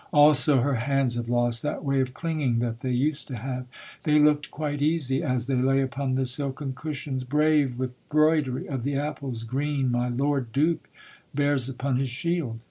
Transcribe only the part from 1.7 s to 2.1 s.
way